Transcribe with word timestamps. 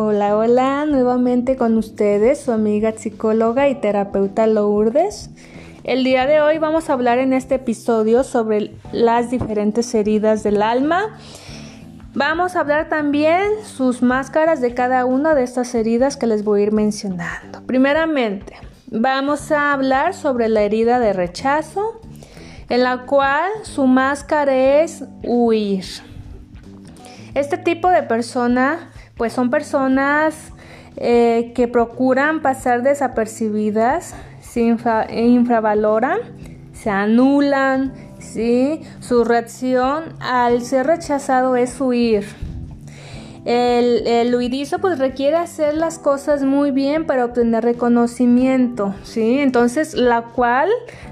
Hola, 0.00 0.36
hola, 0.36 0.86
nuevamente 0.86 1.56
con 1.56 1.76
ustedes, 1.76 2.38
su 2.38 2.52
amiga 2.52 2.92
psicóloga 2.92 3.68
y 3.68 3.74
terapeuta 3.74 4.46
Lourdes. 4.46 5.28
El 5.82 6.04
día 6.04 6.24
de 6.28 6.40
hoy 6.40 6.58
vamos 6.58 6.88
a 6.88 6.92
hablar 6.92 7.18
en 7.18 7.32
este 7.32 7.56
episodio 7.56 8.22
sobre 8.22 8.76
las 8.92 9.28
diferentes 9.32 9.92
heridas 9.96 10.44
del 10.44 10.62
alma. 10.62 11.18
Vamos 12.14 12.54
a 12.54 12.60
hablar 12.60 12.88
también 12.88 13.42
sus 13.64 14.00
máscaras 14.00 14.60
de 14.60 14.72
cada 14.72 15.04
una 15.04 15.34
de 15.34 15.42
estas 15.42 15.74
heridas 15.74 16.16
que 16.16 16.28
les 16.28 16.44
voy 16.44 16.60
a 16.60 16.62
ir 16.66 16.72
mencionando. 16.72 17.62
Primeramente, 17.66 18.52
vamos 18.86 19.50
a 19.50 19.72
hablar 19.72 20.14
sobre 20.14 20.48
la 20.48 20.62
herida 20.62 21.00
de 21.00 21.12
rechazo, 21.12 22.00
en 22.68 22.84
la 22.84 22.98
cual 22.98 23.50
su 23.64 23.88
máscara 23.88 24.80
es 24.80 25.02
huir. 25.24 25.86
Este 27.34 27.58
tipo 27.58 27.90
de 27.90 28.04
persona, 28.04 28.92
pues 29.18 29.34
son 29.34 29.50
personas 29.50 30.34
eh, 30.96 31.52
que 31.54 31.68
procuran 31.68 32.40
pasar 32.40 32.82
desapercibidas, 32.82 34.14
se 34.40 34.62
infravaloran, 34.62 36.18
se 36.72 36.88
anulan, 36.88 37.92
¿sí? 38.18 38.80
Su 39.00 39.24
reacción 39.24 40.14
al 40.20 40.62
ser 40.62 40.86
rechazado 40.86 41.56
es 41.56 41.78
huir. 41.80 42.24
El, 43.48 44.06
el, 44.06 44.78
pues 44.78 44.98
requiere 44.98 45.38
hacer 45.38 45.72
las 45.72 45.98
cosas 45.98 46.44
muy 46.44 46.70
bien 46.70 47.06
para 47.06 47.24
obtener 47.24 47.64
reconocimiento, 47.64 48.94
¿sí? 49.04 49.38
Entonces, 49.38 49.94
la 49.94 50.20
cual 50.20 50.68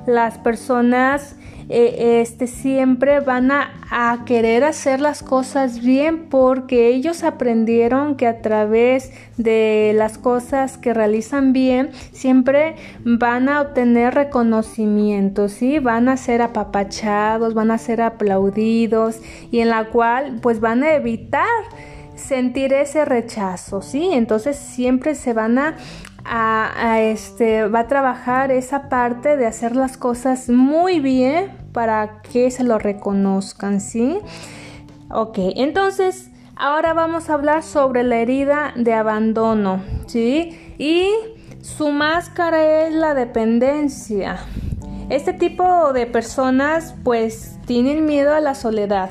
las 0.07 0.37
personas 0.37 1.37
eh, 1.71 2.21
este, 2.21 2.47
siempre 2.47 3.21
van 3.21 3.51
a, 3.53 3.73
a, 3.91 4.27
querer 4.27 4.65
hacer 4.65 5.01
las 5.01 5.23
cosas 5.23 5.81
bien 5.81 6.29
porque 6.29 6.89
ellos 6.89 7.25
aprendieron 7.25 8.17
que 8.17 8.27
a 8.27 8.43
través 8.43 9.13
de 9.39 9.95
las 9.97 10.19
cosas 10.19 10.77
que 10.77 10.93
realizan 10.93 11.55
bien 11.55 11.89
siempre 12.13 12.77
van 13.03 13.49
a 13.49 13.63
obtener 13.63 14.13
reconocimiento, 14.13 15.49
¿sí? 15.49 15.79
Van 15.79 16.11
a 16.11 16.19
ser 16.19 16.43
apapachados, 16.43 17.55
van 17.55 17.71
a 17.71 17.79
ser 17.79 18.03
aplaudidos 18.03 19.23
y 19.51 19.61
en 19.61 19.71
la 19.71 19.87
cual 19.87 20.39
pues 20.43 20.61
van 20.61 20.83
a 20.83 20.93
evitar 20.93 21.47
sentir 22.17 22.73
ese 22.73 23.05
rechazo, 23.05 23.83
¿sí? 23.83 24.11
Entonces 24.13 24.57
siempre 24.57 25.15
se 25.15 25.33
van 25.33 25.59
a 25.59 25.77
este, 27.01 27.69
va 27.69 27.81
a 27.81 27.87
trabajar 27.87 28.51
esa 28.51 28.89
parte 28.89 29.37
de 29.37 29.47
hacer 29.47 29.77
las 29.77 29.97
cosas 29.97 30.49
muy 30.49 30.99
bien 30.99 31.53
para 31.73 32.23
que 32.23 32.51
se 32.51 32.65
lo 32.65 32.79
reconozcan, 32.79 33.81
¿sí? 33.81 34.19
Ok, 35.11 35.39
entonces 35.57 36.31
ahora 36.57 36.95
vamos 36.95 37.31
a 37.31 37.35
hablar 37.35 37.63
sobre 37.63 38.03
la 38.03 38.17
herida 38.17 38.73
de 38.75 38.93
abandono, 38.93 39.83
¿sí? 40.07 40.75
Y 40.79 41.09
su 41.61 41.91
máscara 41.91 42.87
es 42.87 42.95
la 42.95 43.15
dependencia. 43.15 44.39
Este 45.11 45.33
tipo 45.33 45.93
de 45.93 46.07
personas 46.07 46.95
pues 47.05 47.59
tienen 47.67 48.05
miedo 48.05 48.35
a 48.35 48.41
la 48.41 48.57
soledad. 48.57 49.11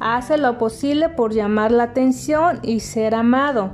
Hace 0.00 0.38
lo 0.38 0.58
posible 0.58 1.08
por 1.08 1.32
llamar 1.32 1.72
la 1.72 1.84
atención 1.84 2.60
y 2.62 2.80
ser 2.80 3.14
amado. 3.14 3.72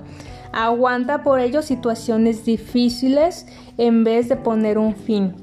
Aguanta 0.53 1.23
por 1.23 1.41
ello 1.41 1.63
situaciones 1.63 2.45
difíciles 2.45 3.47
en 3.77 4.05
vez 4.05 4.29
de 4.29 4.37
poner 4.37 4.79
un 4.79 4.95
fin. 4.95 5.35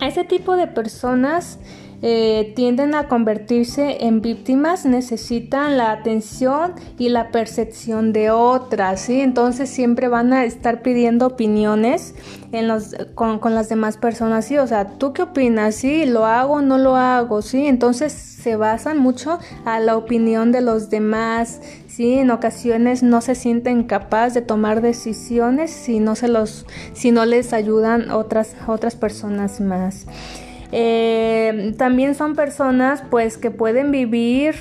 A 0.00 0.08
ese 0.08 0.24
tipo 0.24 0.56
de 0.56 0.66
personas 0.66 1.58
eh, 2.02 2.52
tienden 2.56 2.96
a 2.96 3.06
convertirse 3.06 4.04
en 4.04 4.20
víctimas, 4.20 4.84
necesitan 4.84 5.76
la 5.76 5.92
atención 5.92 6.74
y 6.98 7.10
la 7.10 7.30
percepción 7.30 8.12
de 8.12 8.30
otras, 8.30 9.02
¿sí? 9.02 9.20
Entonces 9.20 9.70
siempre 9.70 10.08
van 10.08 10.32
a 10.32 10.44
estar 10.44 10.82
pidiendo 10.82 11.28
opiniones 11.28 12.14
los, 12.60 12.96
con, 13.14 13.38
con, 13.38 13.54
las 13.54 13.68
demás 13.68 13.96
personas, 13.96 14.44
¿sí? 14.44 14.58
O 14.58 14.66
sea, 14.66 14.98
¿tú 14.98 15.12
qué 15.12 15.22
opinas? 15.22 15.76
¿Sí? 15.76 16.04
¿Lo 16.04 16.26
hago 16.26 16.54
o 16.54 16.60
no 16.60 16.76
lo 16.76 16.96
hago? 16.96 17.40
¿Sí? 17.40 17.66
Entonces 17.66 18.12
se 18.12 18.56
basan 18.56 18.98
mucho 18.98 19.38
a 19.64 19.80
la 19.80 19.96
opinión 19.96 20.52
de 20.52 20.60
los 20.60 20.90
demás, 20.90 21.60
¿sí? 21.86 22.14
En 22.14 22.30
ocasiones 22.30 23.02
no 23.02 23.20
se 23.20 23.34
sienten 23.34 23.84
capaces 23.84 24.34
de 24.34 24.42
tomar 24.42 24.82
decisiones 24.82 25.70
si 25.70 26.00
no, 26.00 26.14
se 26.16 26.28
los, 26.28 26.66
si 26.92 27.12
no 27.12 27.24
les 27.24 27.52
ayudan 27.52 28.10
otras, 28.10 28.54
otras 28.66 28.96
personas 28.96 29.60
más. 29.60 30.06
Eh, 30.72 31.74
también 31.76 32.14
son 32.14 32.34
personas 32.34 33.04
pues 33.10 33.36
que 33.36 33.50
pueden 33.50 33.90
vivir 33.90 34.54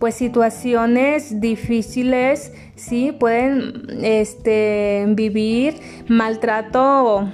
pues 0.00 0.16
situaciones 0.16 1.40
difíciles, 1.40 2.52
sí, 2.74 3.12
pueden 3.12 3.86
este, 4.02 5.04
vivir 5.10 5.76
maltrato 6.08 7.28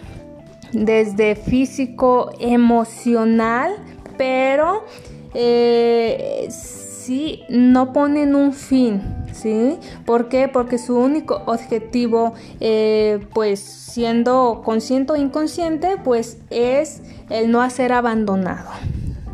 desde 0.73 1.35
físico, 1.35 2.31
emocional, 2.39 3.75
pero 4.19 4.85
eh, 5.33 6.47
no 7.49 7.93
ponen 7.93 8.35
un 8.35 8.53
fin, 8.53 9.03
¿sí? 9.33 9.79
¿Por 10.05 10.29
qué? 10.29 10.49
Porque 10.49 10.79
su 10.79 10.97
único 10.97 11.43
objetivo, 11.47 12.35
eh, 12.61 13.21
pues 13.33 13.61
siendo 13.61 14.63
consciente 14.65 15.13
o 15.13 15.17
inconsciente, 15.17 15.97
pues 16.03 16.39
es 16.51 17.03
el 17.31 17.51
no 17.51 17.63
hacer 17.63 17.93
abandonado, 17.93 18.71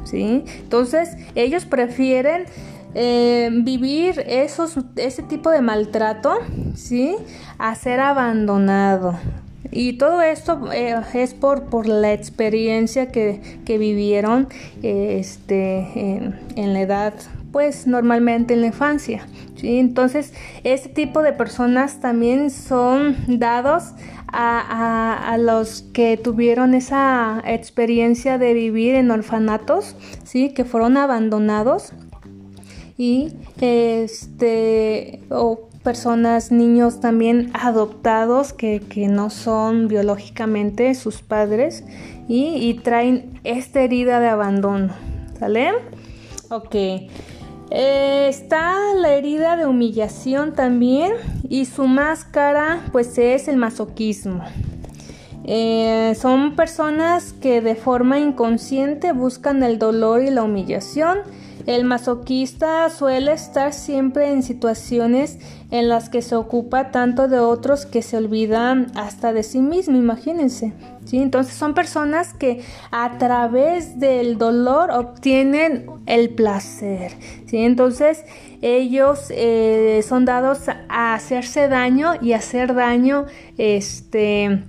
¿sí? 0.05 0.45
Entonces 0.61 1.17
ellos 1.35 1.65
prefieren 1.65 2.45
eh, 2.95 3.51
vivir 3.53 4.25
esos, 4.27 4.79
ese 4.97 5.23
tipo 5.23 5.51
de 5.51 5.61
maltrato, 5.61 6.39
¿sí? 6.75 7.17
A 7.59 7.75
ser 7.75 8.01
abandonado. 8.01 9.19
Y 9.73 9.95
todo 9.95 10.23
esto 10.23 10.71
eh, 10.73 10.95
es 11.15 11.35
por, 11.35 11.65
por 11.65 11.89
la 11.89 12.13
experiencia 12.13 13.11
que, 13.11 13.41
que 13.65 13.79
vivieron 13.79 14.49
este, 14.83 16.31
en 16.55 16.73
la 16.73 16.81
edad 16.81 17.15
pues 17.55 17.87
normalmente 17.87 18.55
en 18.55 18.63
la 18.63 18.67
infancia. 18.67 19.29
¿sí? 19.55 19.79
Entonces, 19.79 20.35
este 20.65 20.89
tipo 20.89 21.23
de 21.23 21.33
personas 21.33 22.01
también 22.01 22.51
son 22.51 23.15
dados 23.29 23.93
a, 24.27 25.37
los 25.39 25.83
que 25.93 26.17
tuvieron 26.17 26.75
esa 26.75 27.41
experiencia 27.47 28.39
de 28.39 28.55
vivir 28.55 28.97
en 28.97 29.13
orfanatos, 29.13 29.95
¿sí? 30.25 30.49
que 30.51 30.65
fueron 30.65 30.97
abandonados 30.97 31.93
y 32.99 33.35
este 33.61 35.21
o 35.29 35.69
personas, 35.85 36.51
niños 36.51 36.99
también 36.99 37.53
adoptados 37.55 38.53
que, 38.53 38.81
que 38.81 39.07
no 39.07 39.31
son 39.31 39.87
biológicamente 39.87 40.93
sus 40.97 41.23
padres 41.23 41.85
y, 42.27 42.57
y, 42.57 42.75
traen 42.75 43.39
esta 43.45 43.83
herida 43.83 44.19
de 44.19 44.27
abandono. 44.27 44.93
¿Sale? 45.39 45.73
Ok. 46.51 46.75
Eh, 47.71 48.29
está 48.29 48.95
la 48.95 49.13
herida 49.13 49.57
de 49.57 49.67
humillación 49.67 50.53
también 50.53 51.13
y 51.49 51.65
su 51.65 51.87
máscara 51.87 52.81
pues 52.93 53.17
es 53.19 53.49
el 53.49 53.57
masoquismo. 53.57 54.45
Eh, 55.47 56.17
son 56.19 56.57
personas 56.57 57.35
que 57.35 57.61
de 57.61 57.75
forma 57.75 58.19
inconsciente 58.19 59.13
buscan 59.13 59.63
el 59.63 59.79
dolor 59.79 60.23
y 60.23 60.31
la 60.31 60.43
humillación 60.43 61.19
el 61.67 61.85
masoquista 61.85 62.91
suele 62.91 63.33
estar 63.33 63.73
siempre 63.73 64.31
en 64.31 64.43
situaciones 64.43 65.39
en 65.71 65.89
las 65.89 66.11
que 66.11 66.21
se 66.21 66.37
ocupa 66.37 66.91
tanto 66.91 67.27
de 67.27 67.41
otros 67.41 67.87
que 67.87 68.03
se 68.03 68.17
olvidan 68.17 68.93
hasta 68.95 69.33
de 69.33 69.43
sí 69.43 69.61
mismo, 69.61 69.97
imagínense. 69.97 70.75
¿sí? 71.07 71.19
Entonces 71.19 71.55
son 71.55 71.75
personas 71.75 72.35
que 72.35 72.63
a 72.91 73.17
través 73.19 73.99
del 73.99 74.37
dolor 74.37 74.91
obtienen 74.91 75.87
el 76.07 76.31
placer. 76.31 77.13
¿sí? 77.47 77.59
Entonces 77.59 78.25
ellos 78.61 79.27
eh, 79.31 80.05
son 80.07 80.27
dados 80.27 80.69
a 80.69 81.15
hacerse 81.15 81.69
daño 81.69 82.13
y 82.21 82.35
hacer 82.35 82.75
daño 82.75 83.27
este, 83.57 84.63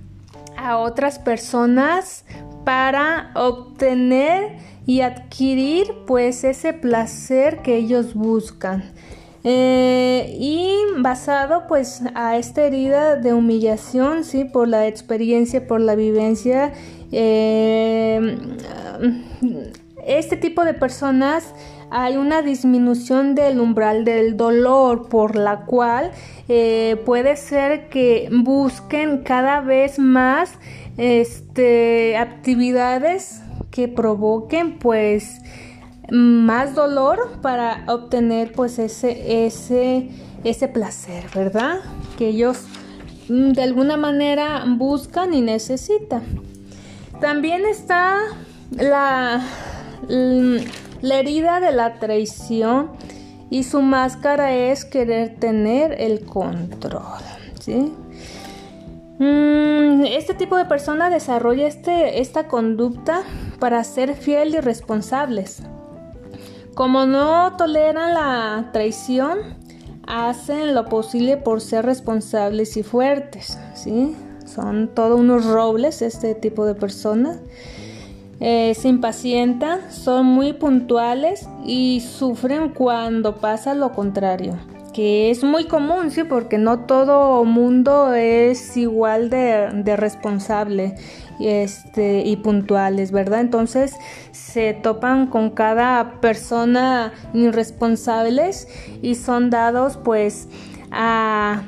a 0.56 0.78
otras 0.78 1.18
personas 1.18 2.24
para 2.64 3.30
obtener 3.34 4.56
y 4.86 5.00
adquirir 5.00 5.92
pues 6.06 6.44
ese 6.44 6.72
placer 6.72 7.62
que 7.62 7.76
ellos 7.76 8.14
buscan. 8.14 8.84
Eh, 9.44 10.36
y 10.40 10.74
basado 10.98 11.64
pues 11.68 12.02
a 12.14 12.36
esta 12.36 12.62
herida 12.62 13.16
de 13.16 13.32
humillación, 13.32 14.24
sí, 14.24 14.44
por 14.44 14.66
la 14.66 14.86
experiencia, 14.86 15.66
por 15.68 15.80
la 15.80 15.94
vivencia, 15.94 16.72
eh, 17.12 18.38
este 20.06 20.36
tipo 20.36 20.64
de 20.64 20.74
personas 20.74 21.54
hay 21.90 22.16
una 22.16 22.42
disminución 22.42 23.34
del 23.34 23.60
umbral 23.60 24.04
del 24.04 24.36
dolor 24.36 25.08
por 25.08 25.36
la 25.36 25.64
cual 25.66 26.10
eh, 26.48 27.00
puede 27.04 27.36
ser 27.36 27.88
que 27.88 28.28
busquen 28.32 29.22
cada 29.22 29.60
vez 29.60 29.98
más 29.98 30.54
este, 30.96 32.16
actividades 32.16 33.42
que 33.76 33.88
provoquen 33.88 34.78
pues 34.78 35.42
más 36.10 36.74
dolor 36.74 37.40
para 37.42 37.84
obtener 37.88 38.52
pues 38.52 38.78
ese 38.78 39.44
ese 39.44 40.08
ese 40.44 40.68
placer, 40.68 41.26
¿verdad? 41.34 41.80
Que 42.16 42.28
ellos 42.28 42.62
mm, 43.28 43.50
de 43.52 43.62
alguna 43.62 43.98
manera 43.98 44.64
buscan 44.66 45.34
y 45.34 45.42
necesitan. 45.42 46.22
También 47.20 47.66
está 47.66 48.16
la, 48.70 49.44
la 50.08 51.18
herida 51.18 51.60
de 51.60 51.72
la 51.72 51.98
traición 51.98 52.92
y 53.50 53.64
su 53.64 53.82
máscara 53.82 54.54
es 54.54 54.86
querer 54.86 55.36
tener 55.36 56.00
el 56.00 56.24
control. 56.24 57.02
¿sí? 57.60 57.92
Mm, 59.18 60.04
este 60.04 60.34
tipo 60.34 60.56
de 60.56 60.66
persona 60.66 61.08
desarrolla 61.08 61.66
este, 61.66 62.20
esta 62.20 62.48
conducta 62.48 63.22
para 63.58 63.82
ser 63.84 64.14
fiel 64.14 64.54
y 64.54 64.60
responsables. 64.60 65.62
Como 66.74 67.06
no 67.06 67.56
toleran 67.56 68.12
la 68.12 68.70
traición, 68.72 69.38
hacen 70.06 70.74
lo 70.74 70.84
posible 70.84 71.38
por 71.38 71.62
ser 71.62 71.86
responsables 71.86 72.76
y 72.76 72.82
fuertes. 72.82 73.58
¿sí? 73.74 74.14
Son 74.44 74.88
todos 74.94 75.18
unos 75.18 75.46
robles 75.46 76.02
este 76.02 76.34
tipo 76.34 76.66
de 76.66 76.74
personas. 76.74 77.38
Eh, 78.38 78.74
se 78.74 78.88
impacientan, 78.88 79.90
son 79.90 80.26
muy 80.26 80.52
puntuales 80.52 81.48
y 81.64 82.02
sufren 82.02 82.68
cuando 82.68 83.36
pasa 83.36 83.72
lo 83.72 83.92
contrario 83.92 84.58
que 84.96 85.30
es 85.30 85.44
muy 85.44 85.66
común, 85.66 86.10
sí, 86.10 86.24
porque 86.24 86.56
no 86.56 86.86
todo 86.86 87.44
mundo 87.44 88.14
es 88.14 88.78
igual 88.78 89.28
de, 89.28 89.94
responsable 89.94 90.94
este, 91.38 92.22
y 92.24 92.36
puntuales, 92.38 93.12
¿verdad? 93.12 93.40
Entonces 93.42 93.94
se 94.32 94.72
topan 94.72 95.26
con 95.26 95.50
cada 95.50 96.18
persona 96.22 97.12
irresponsables 97.34 98.68
y 99.02 99.16
son 99.16 99.50
dados 99.50 99.98
pues 99.98 100.48
a, 100.90 101.64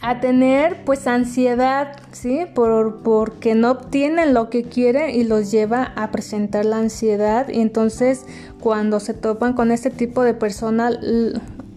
a 0.00 0.20
tener 0.20 0.86
pues 0.86 1.06
ansiedad, 1.06 1.96
¿sí? 2.12 2.46
Por, 2.54 3.02
porque 3.02 3.54
no 3.54 3.72
obtienen 3.72 4.32
lo 4.32 4.48
que 4.48 4.62
quieren 4.62 5.10
y 5.10 5.24
los 5.24 5.50
lleva 5.50 5.92
a 5.96 6.10
presentar 6.10 6.64
la 6.64 6.78
ansiedad 6.78 7.50
y 7.50 7.60
entonces 7.60 8.24
cuando 8.58 9.00
se 9.00 9.12
topan 9.12 9.52
con 9.52 9.70
este 9.70 9.90
tipo 9.90 10.22
de 10.22 10.32
persona 10.32 10.90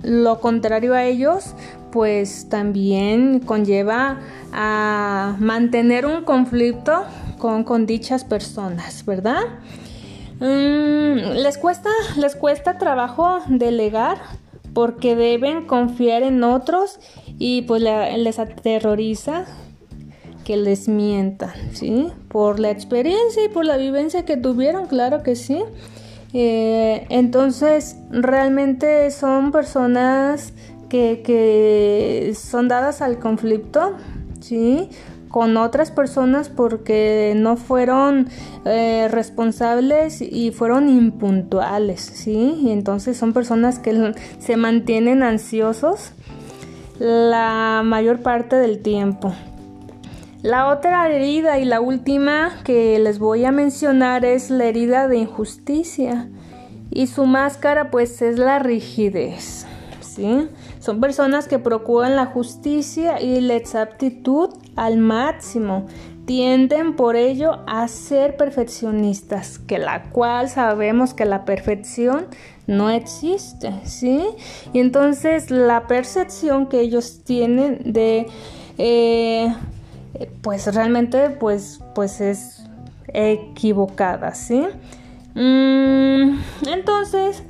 lo 0.04 0.40
contrario 0.40 0.94
a 0.94 1.04
ellos, 1.04 1.54
pues 1.92 2.50
también 2.50 3.40
conlleva 3.40 4.20
a 4.54 5.36
mantener 5.40 6.06
un 6.06 6.24
conflicto 6.24 7.04
con, 7.38 7.86
dichas 7.86 8.24
personas, 8.24 9.06
¿verdad? 9.06 9.42
Mm, 10.40 11.34
les 11.42 11.58
cuesta, 11.58 11.90
les 12.18 12.36
cuesta 12.36 12.78
trabajo 12.78 13.40
delegar 13.48 14.18
porque 14.74 15.16
deben 15.16 15.66
confiar 15.66 16.24
en 16.24 16.44
otros 16.44 17.00
y 17.38 17.64
pues 17.64 17.82
les 17.82 18.40
aterroriza 18.40 19.46
que 20.46 20.58
les 20.58 20.88
mientan, 20.88 21.54
¿sí? 21.74 22.08
Por 22.30 22.60
la 22.60 22.72
experiencia 22.72 23.44
y 23.46 23.50
por 23.50 23.66
la 23.66 23.78
vivencia 23.78 24.26
que 24.26 24.38
tuvieron, 24.38 24.88
claro 24.88 25.24
que 25.24 25.36
sí. 25.36 25.64
Eh, 26.34 27.06
entonces, 27.10 27.98
realmente 28.10 29.12
son 29.12 29.52
personas 29.52 30.54
que, 30.90 32.34
son 32.36 32.68
dadas 32.68 33.02
al 33.02 33.20
conflicto, 33.20 33.94
¿sí? 34.40 34.90
con 35.30 35.56
otras 35.56 35.92
personas 35.92 36.50
porque 36.50 37.34
no 37.38 37.56
fueron 37.56 38.28
eh, 38.66 39.08
responsables 39.10 40.22
y 40.22 40.52
fueron 40.52 40.90
impuntuales, 40.90 42.02
¿sí? 42.02 42.60
Y 42.62 42.72
entonces 42.72 43.16
son 43.16 43.32
personas 43.32 43.80
que 43.80 44.14
se 44.40 44.58
mantienen 44.58 45.24
ansiosos 45.24 46.12
la 47.00 47.82
mayor 47.86 48.20
parte 48.20 48.58
del 48.58 48.82
tiempo. 48.82 49.34
La 50.44 50.70
otra 50.70 51.08
herida 51.08 51.60
y 51.60 51.66
la 51.66 51.82
última 51.82 52.52
que 52.64 52.98
les 52.98 53.20
voy 53.20 53.46
a 53.46 53.52
mencionar 53.52 54.26
es 54.26 54.50
la 54.50 54.66
herida 54.66 55.08
de 55.08 55.18
injusticia 55.18 56.30
y 56.90 57.06
su 57.06 57.28
máscara 57.28 57.92
pues 57.92 58.24
es 58.24 58.40
la 58.40 58.58
rigidez. 58.58 59.68
¿sí? 60.02 60.50
Son 60.80 61.00
personas 61.00 61.48
que 61.48 61.60
procuran 61.60 62.16
la 62.16 62.26
justicia 62.26 63.22
y 63.22 63.40
la 63.40 63.56
exactitud 63.56 64.50
al 64.76 64.98
máximo. 64.98 65.86
Tienden 66.26 66.96
por 66.96 67.16
ello 67.16 67.60
a 67.68 67.88
ser 67.88 68.36
perfeccionistas, 68.36 69.60
que 69.60 69.78
la 69.78 70.10
cual 70.10 70.50
sabemos 70.50 71.14
que 71.14 71.26
la 71.26 71.46
perfección 71.46 72.26
no 72.66 72.90
existe, 72.90 73.74
¿sí? 73.84 74.24
Y 74.72 74.80
entonces 74.80 75.52
la 75.52 75.88
percepción 75.88 76.68
que 76.68 76.80
ellos 76.80 77.22
tienen 77.26 77.92
de 77.92 78.28
eh, 78.78 79.54
pues 80.42 80.74
realmente 80.74 81.30
pues, 81.30 81.80
pues 81.96 82.22
es 82.22 82.64
equivocada, 83.14 84.34
¿sí? 84.34 84.66
Mm, 85.36 86.40
entonces, 86.68 87.44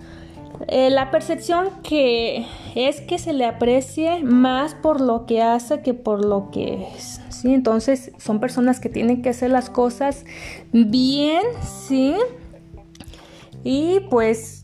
eh, 0.67 0.89
la 0.89 1.11
percepción 1.11 1.69
que 1.83 2.45
es 2.75 3.01
que 3.01 3.17
se 3.17 3.33
le 3.33 3.45
aprecie 3.45 4.23
más 4.23 4.75
por 4.75 5.01
lo 5.01 5.25
que 5.25 5.41
hace 5.41 5.81
que 5.81 5.93
por 5.93 6.23
lo 6.23 6.51
que 6.51 6.87
es, 6.95 7.21
¿sí? 7.29 7.53
Entonces, 7.53 8.11
son 8.17 8.39
personas 8.39 8.79
que 8.79 8.89
tienen 8.89 9.21
que 9.21 9.29
hacer 9.29 9.49
las 9.49 9.69
cosas 9.69 10.25
bien, 10.71 11.41
¿sí? 11.87 12.15
Y 13.63 14.01
pues 14.09 14.60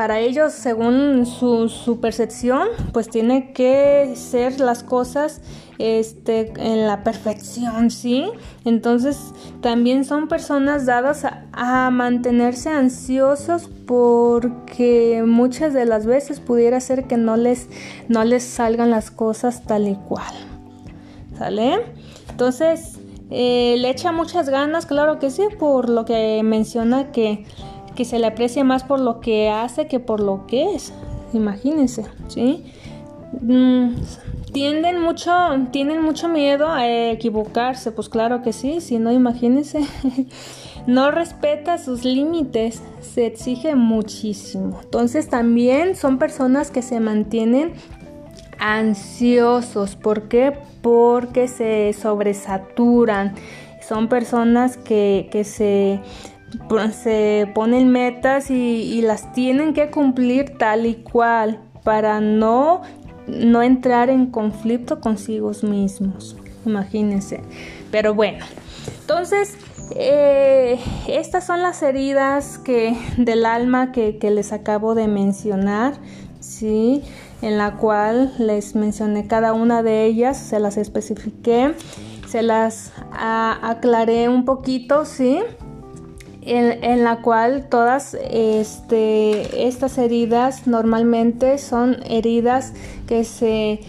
para 0.00 0.18
ellos, 0.18 0.54
según 0.54 1.26
su, 1.26 1.98
percepción, 2.00 2.68
pues 2.94 3.10
tiene 3.10 3.52
que 3.52 4.14
ser 4.16 4.58
las 4.58 4.82
cosas 4.82 5.42
este, 5.76 6.54
en 6.56 6.86
la 6.86 7.04
perfección, 7.04 7.90
¿sí? 7.90 8.24
Entonces 8.64 9.18
también 9.60 10.06
son 10.06 10.26
personas 10.26 10.86
dadas 10.86 11.26
a, 11.52 11.90
mantenerse 11.90 12.70
ansiosos 12.70 13.68
porque 13.86 15.22
muchas 15.26 15.74
de 15.74 15.84
las 15.84 16.06
veces 16.06 16.40
pudiera 16.40 16.80
ser 16.80 17.04
que 17.04 17.18
no 17.18 17.36
les, 17.36 17.68
no 18.08 18.24
les 18.24 18.42
salgan 18.42 18.90
las 18.90 19.10
cosas 19.10 19.64
tal 19.64 19.86
y 19.86 19.96
cual, 19.96 20.32
¿sale? 21.36 21.74
Entonces, 22.30 22.98
eh, 23.28 23.76
le 23.76 23.90
echa 23.90 24.12
muchas 24.12 24.48
ganas, 24.48 24.86
claro 24.86 25.18
que 25.18 25.30
sí, 25.30 25.42
por 25.58 25.90
lo 25.90 26.06
que 26.06 26.40
menciona 26.42 27.12
que 27.12 27.44
que 27.94 28.04
se 28.04 28.18
le 28.18 28.26
aprecia 28.26 28.64
más 28.64 28.84
por 28.84 29.00
lo 29.00 29.20
que 29.20 29.50
hace 29.50 29.86
que 29.86 30.00
por 30.00 30.20
lo 30.20 30.46
que 30.46 30.74
es. 30.74 30.92
Imagínense, 31.32 32.04
¿sí? 32.28 32.64
Mm, 33.40 33.94
tienden 34.52 35.00
mucho, 35.00 35.32
tienen 35.70 36.02
mucho 36.02 36.28
miedo 36.28 36.68
a 36.68 36.88
equivocarse, 36.88 37.92
pues 37.92 38.08
claro 38.08 38.42
que 38.42 38.52
sí, 38.52 38.80
si 38.80 38.98
no, 38.98 39.12
imagínense. 39.12 39.80
no 40.86 41.10
respeta 41.10 41.78
sus 41.78 42.04
límites, 42.04 42.82
se 43.00 43.26
exige 43.26 43.74
muchísimo. 43.74 44.80
Entonces 44.82 45.28
también 45.28 45.94
son 45.94 46.18
personas 46.18 46.70
que 46.70 46.82
se 46.82 47.00
mantienen 47.00 47.72
ansiosos. 48.58 49.96
¿Por 49.96 50.28
qué? 50.28 50.52
Porque 50.82 51.48
se 51.48 51.92
sobresaturan. 51.92 53.34
Son 53.86 54.08
personas 54.08 54.76
que, 54.76 55.28
que 55.30 55.44
se 55.44 56.00
se 56.92 57.50
ponen 57.54 57.90
metas 57.90 58.50
y, 58.50 59.00
las 59.02 59.32
tienen 59.32 59.74
que 59.74 59.90
cumplir 59.90 60.56
tal 60.58 60.86
y 60.86 60.96
cual 60.96 61.60
para 61.84 62.20
no, 62.20 62.82
no 63.26 63.62
entrar 63.62 64.10
en 64.10 64.26
conflicto 64.26 65.00
consigo 65.00 65.52
mismos. 65.62 66.36
Imagínense. 66.66 67.40
Pero 67.90 68.14
bueno, 68.14 68.44
entonces 69.00 69.56
eh, 69.96 70.78
estas 71.08 71.46
son 71.46 71.62
las 71.62 71.82
heridas 71.82 72.58
que, 72.58 72.96
del 73.16 73.46
alma 73.46 73.92
que, 73.92 74.18
les 74.22 74.52
acabo 74.52 74.94
de 74.94 75.08
mencionar, 75.08 75.94
¿sí? 76.38 77.02
En 77.42 77.58
la 77.58 77.76
cual 77.76 78.32
les 78.38 78.74
mencioné 78.74 79.26
cada 79.26 79.52
una 79.52 79.82
de 79.82 80.04
ellas, 80.04 80.36
se 80.36 80.60
las 80.60 80.76
especifiqué, 80.76 81.74
se 82.28 82.42
las 82.42 82.92
aclaré 83.12 84.28
un 84.28 84.44
poquito, 84.44 85.04
¿sí? 85.04 85.40
En, 86.42 87.04
la 87.04 87.16
cual 87.16 87.68
todas 87.68 88.16
este, 88.30 89.66
estas 89.68 89.98
heridas 89.98 90.66
normalmente 90.66 91.58
son 91.58 91.98
heridas 92.08 92.72
que 93.06 93.24
se, 93.24 93.80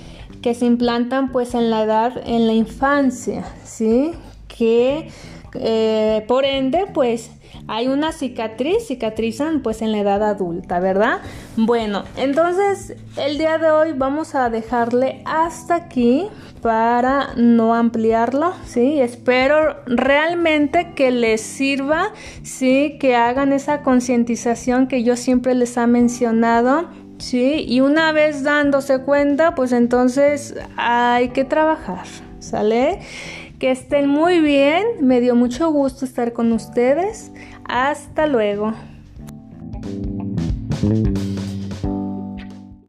que 0.41 0.53
se 0.53 0.65
implantan 0.65 1.31
pues 1.31 1.53
en 1.53 1.70
la 1.70 1.84
edad, 1.84 2.13
en 2.25 2.48
la 2.48 2.53
infancia, 2.53 3.46
¿sí? 3.63 4.12
Que 4.48 5.10
eh, 5.55 6.24
por 6.27 6.46
ende 6.46 6.86
pues 6.93 7.31
hay 7.67 7.88
una 7.88 8.12
cicatriz, 8.12 8.88
cicatrizan 8.88 9.62
pues 9.62 9.81
en 9.81 9.91
la 9.91 10.00
edad 10.00 10.24
adulta, 10.24 10.79
¿verdad? 10.79 11.20
Bueno, 11.58 12.03
entonces 12.17 12.96
el 13.17 13.38
día 13.38 13.58
de 13.58 13.72
hoy 13.72 13.93
vamos 13.93 14.36
a 14.36 14.50
dejarle 14.50 15.22
hasta 15.25 15.75
aquí 15.75 16.27
para 16.62 17.34
no 17.36 17.74
ampliarlo, 17.74 18.53
¿sí? 18.65 19.00
Espero 19.01 19.77
realmente 19.86 20.93
que 20.96 21.12
les 21.12 21.41
sirva, 21.41 22.13
¿sí? 22.43 22.98
Que 23.00 23.15
hagan 23.15 23.51
esa 23.51 23.81
concientización 23.81 24.88
que 24.88 25.03
yo 25.03 25.15
siempre 25.15 25.55
les 25.55 25.77
ha 25.77 25.88
mencionado 25.88 26.88
Sí, 27.22 27.65
y 27.67 27.81
una 27.81 28.12
vez 28.13 28.41
dándose 28.41 29.03
cuenta, 29.03 29.53
pues 29.53 29.74
entonces 29.74 30.55
hay 30.75 31.29
que 31.29 31.46
trabajar, 31.46 32.05
¿sale? 32.39 33.00
Que 33.62 33.70
estén 33.70 34.10
muy 34.10 34.39
bien, 34.39 34.84
me 35.01 35.22
dio 35.22 35.36
mucho 35.36 35.72
gusto 35.72 36.03
estar 36.03 36.34
con 36.34 36.51
ustedes. 36.51 37.32
Hasta 37.63 38.25
luego. 38.25 38.74